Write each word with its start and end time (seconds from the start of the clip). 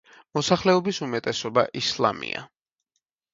მოსახლეობის 0.37 0.99
უმეტესობა 1.07 1.65
ისლამია. 1.83 2.43